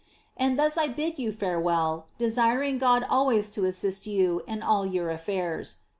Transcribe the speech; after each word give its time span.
And 0.35 0.57
thus 0.57 0.79
I 0.79 0.87
bid 0.87 1.19
you 1.19 1.31
farewell, 1.31 2.07
desiring 2.17 2.79
God 2.79 3.05
always 3.07 3.51
to 3.51 3.65
assist 3.65 4.07
you 4.07 4.41
in 4.47 4.63
all 4.63 4.83
your 4.83 5.11
affairs. 5.11 5.81